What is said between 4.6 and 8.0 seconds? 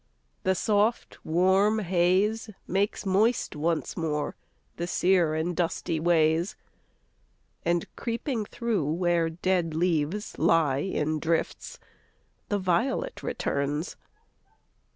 the sere and dusty ways, And,